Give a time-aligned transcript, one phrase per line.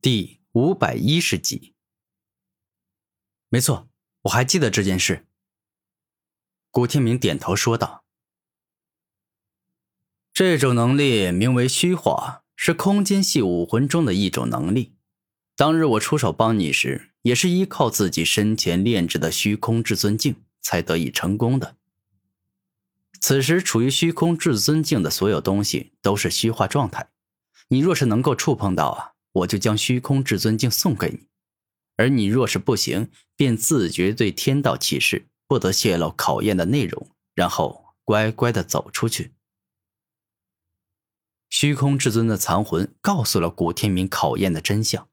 [0.00, 1.74] 第五百一十集。
[3.48, 3.88] 没错，
[4.22, 5.26] 我还记得这件事。
[6.70, 8.04] 古天明点头说道
[10.32, 14.94] ：“这种能力名为虚化，是空间系武魂中的一种能力。
[15.56, 21.76] 当日我出手帮你时，也是依靠自己身前炼制的虚空至尊镜才得以成功的。
[23.20, 27.10] 此时处于虚空至尊镜的所有东西都是虚化状态，
[27.66, 31.26] 你若是能够触碰到啊。”我就将虚空至尊镜送给你，
[31.96, 39.34] 而你若是不行，便自觉对天道起誓，不得泄露考验的内容，然后乖乖的走出去。
[41.50, 45.08] 虚空至尊的残魂告诉了古天明考验的真相。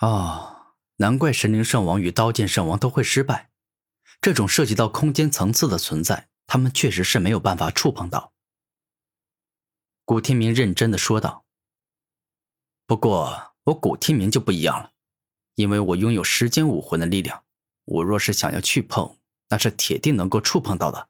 [0.00, 3.50] 哦，难怪神灵圣王与刀剑圣王都会失败，
[4.20, 8.32] 这种涉及到空间层次的存在，他们确实是没有办法触碰到。
[10.10, 11.44] 古天明认真的说道
[12.84, 14.90] ：“不过我古天明就不一样了，
[15.54, 17.44] 因为我拥有时间武魂的力量，
[17.84, 19.16] 我若是想要去碰，
[19.50, 21.08] 那是铁定能够触碰到的。”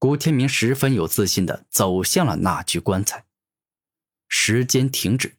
[0.00, 3.26] 古天明十分有自信的走向了那具棺材。
[4.26, 5.36] 时间停止。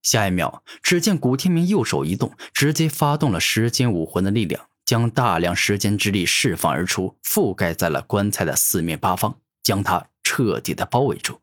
[0.00, 9.42] 下一秒，只见古天明右手一动，直接发动了时间武魂的力量，将大量时间之力释放而出，覆盖在了棺材的四面八方。
[9.66, 11.42] 将它彻底的包围住。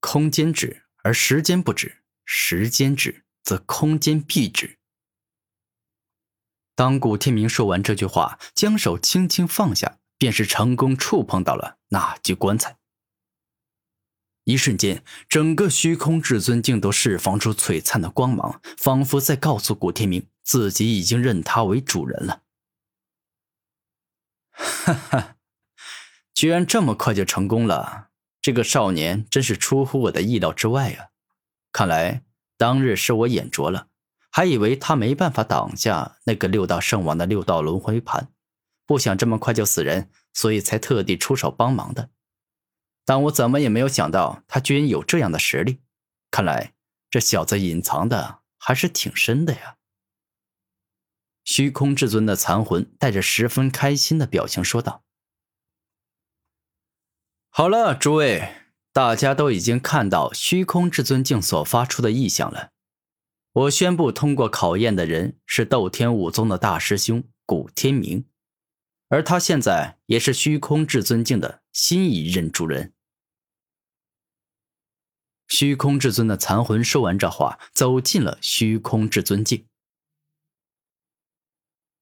[0.00, 4.80] 空间止，而时间不止；时间止，则空间必止。
[6.74, 12.76] 当古天明说完这句话，将手轻轻放下，便是成功触碰到了那具棺材。
[14.42, 22.42] 一瞬间，整个虚空至尊镜都释放出璀璨的光芒，仿佛在告诉古天明，自己已经认他为主人了。
[24.50, 25.35] 哈哈。
[26.36, 28.10] 居然这么快就成功了，
[28.42, 31.08] 这个少年真是出乎我的意料之外啊！
[31.72, 32.24] 看来
[32.58, 33.88] 当日是我眼拙了，
[34.30, 38.28] 还以为他没办法挡下那个六道圣王的六道轮回盘，
[38.84, 42.10] 不想这么快就死人，所以才特地出手帮忙的。
[43.06, 45.80] 但我怎么也没有想到，他居然有这样的实力。
[46.30, 46.74] 看来
[47.08, 49.76] 这小子隐藏的还是挺深的呀！
[51.44, 55.05] 虚空至尊的残魂带着十分开心的表情说道。
[57.58, 62.72] 好了，诸位，大家都已经看到虚空至尊境所发出的异象了。
[63.52, 68.26] 我宣布，通过考验的人是斗天武宗的大师兄古天明，
[69.08, 72.92] 而他现在也是虚空至尊境的新一任主人。
[75.48, 79.66] 虚空至尊的残魂说完这话，走进了虚空至尊境。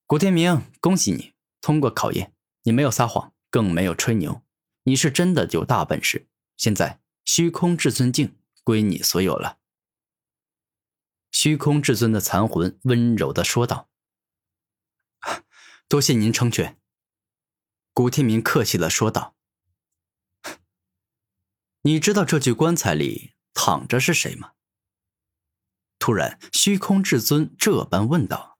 [0.04, 2.34] 古天明，恭喜你通过考验，
[2.65, 4.44] 你没有撒谎，更没有吹牛。
[4.84, 9.59] 你是真的有大本事，现在虚空至尊镜归你所有了。
[11.31, 13.89] 虚空至尊的残魂温柔的说道
[15.89, 16.78] ：“多谢您成全。”
[17.93, 19.34] 古天明客气的说道
[21.83, 24.53] ：“你知道这具棺材里躺着是谁吗？”
[25.99, 28.59] 突然，虚空至尊这般问道：“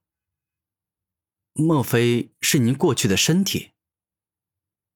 [1.53, 3.73] 莫非是您过去的身体？”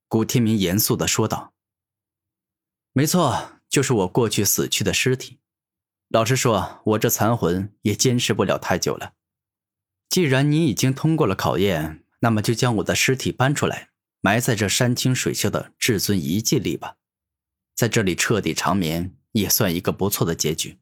[0.09, 1.53] 古天明严肃的说道
[2.93, 5.37] ：“没错，就是我过去死去的尸体。
[6.07, 9.13] 老实说，我这残魂也坚持不了太久了。
[10.09, 16.95] 既然你已经通过了考验，那么就将我的尸体搬出来，埋在这山清水秀的至尊遗迹里吧，
[17.75, 20.79] 在这里彻底长眠，也算一个不错的结局。”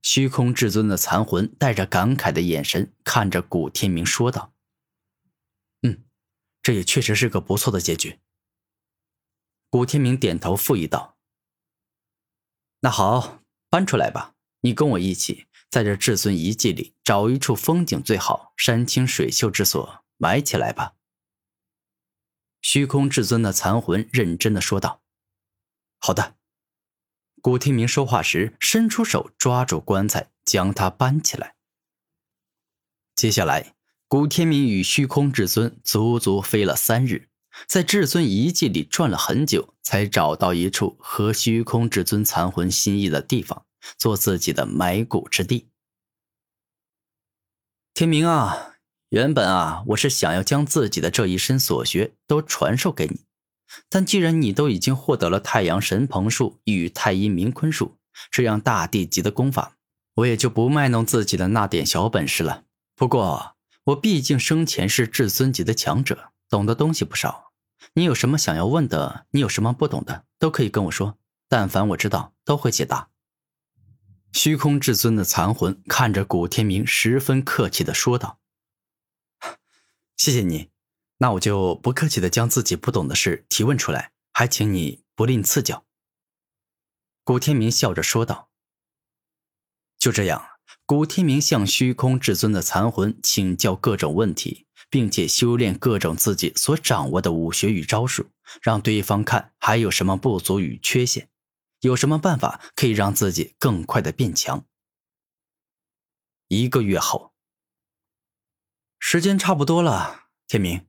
[0.00, 4.53] 虚空至尊的残魂带着感慨的眼神看着古天明说道。
[6.64, 8.18] 这也确实是个不错的结局。
[9.68, 11.18] 古天明点头附议道
[12.80, 20.94] ：“那好，搬出来吧，你跟我一起在这至尊遗迹里找一处风景最好、山清水秀之所埋起来吧。”
[22.62, 25.02] 虚空至尊的残魂认真的说道
[26.00, 26.36] ：“好的。”
[27.42, 31.56] 古天明说话时，伸出手抓住棺材，将它搬起来。
[33.14, 33.74] 接下来。
[34.14, 37.30] 古天明与虚空至尊足足飞了三日，
[37.66, 43.66] 在至尊遗迹里转了很久，才找到一处合虚空至尊残魂心意的地方，
[43.98, 45.66] 做自己的埋骨之地。
[47.92, 48.76] 天明啊，
[49.08, 53.22] 原本啊，我是想要将自己的这一身所学都传授给你，
[53.88, 57.96] 但既然你都已经获得了太阳神鹏术与太阴明坤术
[58.30, 59.76] 这样大地级的功法，
[60.14, 62.62] 我也就不卖弄自己的那点小本事了。
[62.94, 63.53] 不过。
[63.84, 67.52] 我毕竟生前是至尊级的强者，懂的东西不少。
[67.92, 71.18] 你有什么想要问的，你有什么不懂的，都可以跟我说。
[71.48, 73.10] 但凡我知道，都会解答。
[74.32, 78.40] 虚空至尊的残魂看着古天明，十分客气的说道
[80.16, 80.70] ：“谢谢你，
[81.18, 85.84] 那我就不客气的将自己不懂的事提问出来，还请你不吝赐教。”
[87.22, 88.48] 古天明笑着说道
[89.98, 90.48] ：“就这样。”
[90.86, 98.26] 古天明向虚空至尊的残魂请教各种问题，并且修炼各种自己所掌握的武学与招数，
[98.60, 101.30] 让对方看还有什么不足与缺陷，
[101.80, 104.66] 有什么办法可以让自己更快的变强。
[106.48, 107.32] 一个月后，
[108.98, 110.86] 时间差不多了，天明，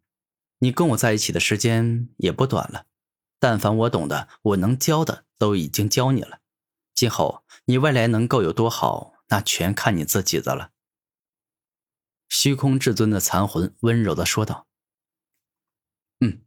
[0.60, 2.86] 你跟我在一起的时间也不短了，
[3.40, 6.40] 但凡我懂的，我能教的都已经教你了，
[6.94, 9.15] 今后你未来能够有多好？
[9.28, 10.72] 那全看你自己的了。”
[12.30, 14.68] 虚空至尊的残魂温柔的说道。
[16.20, 16.46] “嗯，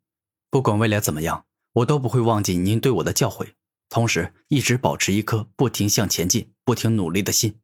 [0.51, 3.55] 不管未来怎么样，我都不会忘记您对我的教诲，
[3.89, 7.61] 同时一直保持一颗不停向前进、不停努力的心。”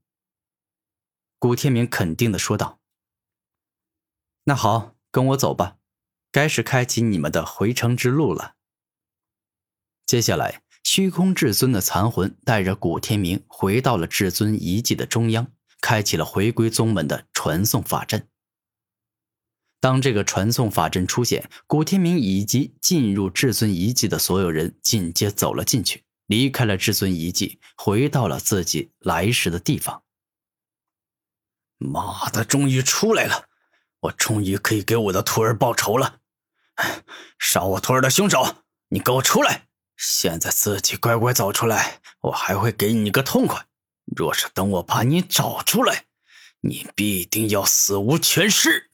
[1.39, 2.81] 古天明肯定的说道。
[4.45, 5.79] “那好，跟我走吧，
[6.31, 8.57] 该是开启你们的回城之路了。
[10.07, 10.63] 接下来。”
[10.97, 15.49] 虚空至尊的残魂带着古天明回到了至尊遗迹的中央，
[15.81, 18.29] 开启了回归宗门的传送法阵。
[19.81, 30.05] 当这个传送法阵出现，古天明以及进入至尊遗迹的所有人紧接走了进去，离开了至尊遗迹，回到了自己来时的地方。
[31.79, 33.49] 妈的，终于出来了！
[34.03, 36.21] 我终于可以给我的徒儿报仇了！
[37.41, 38.59] 杀我徒儿的凶手，
[38.91, 39.67] 你给我出来！
[39.97, 43.67] 现在自己乖乖走出来，我还会给你个痛快。
[44.05, 46.05] 若是等我把你找出来，
[46.61, 48.91] 你必定要死无全尸。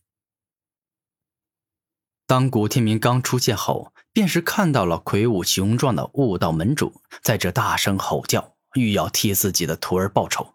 [2.26, 10.55] 当古天明刚出现后，便是看到了魁梧雄壮的悟道门主在这大声吼叫，欲要替自己的徒儿报仇。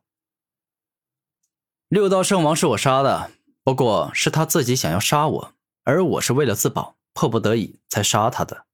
[1.90, 3.32] 六道圣王是我杀的，
[3.64, 5.54] 不过是他自己想要杀我，
[5.84, 8.65] 而我是为了自保，迫不得已才杀他的。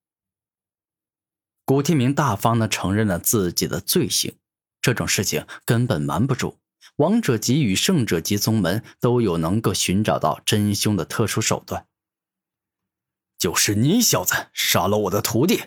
[1.66, 4.36] 古天明大方的承认了自己的罪行，
[4.81, 6.60] 这种事情根本瞒不住。
[6.98, 11.88] 王者级与圣者级宗门都有能够寻找到真凶的特殊手段。
[13.38, 15.63] 就是你小子杀了我的徒弟，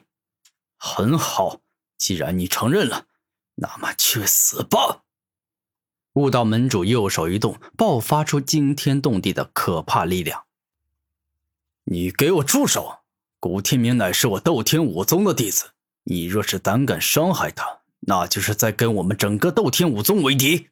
[0.77, 1.61] 很好，
[1.97, 3.07] 既然你承认了，
[3.57, 5.03] 那么去死吧！
[6.13, 10.45] 悟道门主右手一动，爆发出惊天动地的可怕力量。
[11.85, 13.01] 你给我住手！
[13.41, 15.74] 古天明乃是我斗天武宗的弟子。
[16.07, 20.69] 你若是胆敢伤害他，那就是在跟我们整个斗天武宗为敌。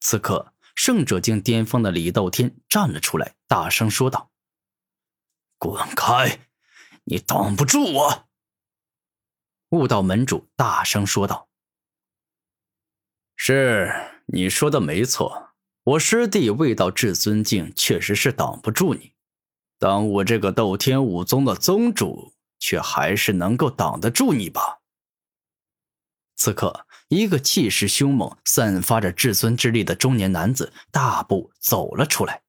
[0.00, 4.30] 此刻，圣者境巅峰的李斗天站了出来，大声说道
[5.58, 6.48] ：“滚开！
[7.04, 8.26] 你挡不住我！”
[9.70, 11.48] 悟道门主大声说道
[13.36, 13.92] ：“是
[14.26, 15.50] 你说的没错，
[15.82, 19.12] 我师弟未到至尊境，确实是挡不住你。
[19.78, 22.32] 当我这个斗天武宗的宗主。”
[22.66, 24.78] 却还是能够挡得住你吧？
[26.34, 32.43] 此刻，一个气势凶猛、散发着至尊之力的中年男子大步走了出来。